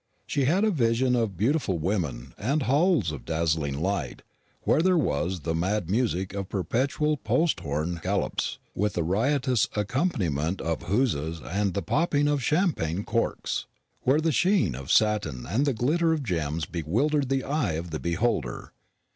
[0.25, 4.23] She had a vision of beautiful women, and halls of dazzling light,
[4.63, 10.59] where there was the mad music of perpetual Post horn Galops, with a riotous accompaniment
[10.59, 13.67] of huzzas and the popping of champagne corks
[14.01, 17.99] where the sheen of satin and the glitter of gems bewildered the eye of the
[17.99, 18.71] beholder.